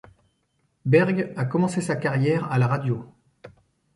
Berg 0.83 1.31
a 1.37 1.45
commencé 1.45 1.79
sa 1.79 1.95
carrière 1.95 2.51
à 2.51 2.57
la 2.57 2.65
radio. 2.65 3.05